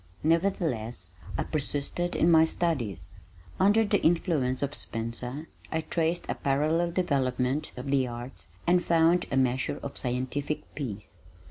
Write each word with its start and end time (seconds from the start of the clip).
Nevertheless 0.23 1.11
I 1.37 1.43
persisted 1.43 2.15
in 2.15 2.31
my 2.31 2.43
studies. 2.43 3.17
Under 3.59 3.85
the 3.85 4.01
influence 4.01 4.63
of 4.63 4.73
Spencer 4.73 5.47
I 5.71 5.81
traced 5.81 6.25
a 6.27 6.33
parallel 6.33 6.89
development 6.89 7.71
of 7.77 7.85
the 7.85 8.07
Arts 8.07 8.47
and 8.65 8.83
found 8.83 9.27
a 9.31 9.37
measure 9.37 9.79
of 9.83 9.99
scientific 9.99 10.73
peace. 10.73 11.19